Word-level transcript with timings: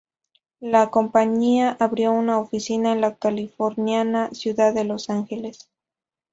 La 0.61 0.89
compañía 0.89 1.77
abrió 1.79 2.11
una 2.11 2.39
oficina 2.39 2.91
en 2.93 3.01
la 3.01 3.13
californiana 3.17 4.31
ciudad 4.31 4.73
de 4.73 4.83
Los 4.83 5.11
Ángeles. 5.11 5.69